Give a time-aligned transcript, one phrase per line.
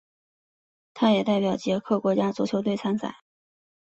[0.95, 3.17] 他也代表捷克国家足球队参赛。